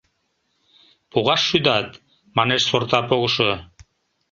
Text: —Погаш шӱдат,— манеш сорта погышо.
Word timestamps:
—Погаш 1.11 1.41
шӱдат,— 1.49 1.87
манеш 2.37 2.61
сорта 2.69 2.99
погышо. 3.09 3.51